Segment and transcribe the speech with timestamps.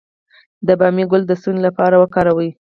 [0.67, 2.49] د بامیې ګل د ستوني لپاره وکاروئ